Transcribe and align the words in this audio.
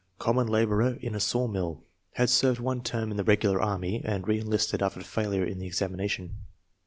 Common 0.17 0.47
laborer 0.47 0.97
in 0.99 1.13
a 1.13 1.19
sawmill. 1.19 1.83
Had 2.13 2.31
served 2.31 2.59
one 2.59 2.81
term 2.81 3.11
in 3.11 3.17
the 3.17 3.23
regular 3.23 3.61
army, 3.61 4.01
and 4.03 4.27
reenlisted 4.27 4.81
after 4.81 5.01
failure 5.01 5.45
in 5.45 5.59
the 5.59 5.67
examination. 5.67 6.37